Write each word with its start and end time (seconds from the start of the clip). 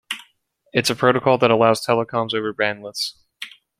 It's 0.73 0.89
a 0.89 0.95
protocol 0.95 1.37
that 1.37 1.51
allows 1.51 1.85
telecoms 1.85 2.33
over 2.33 2.51
bandwidths. 2.55 3.19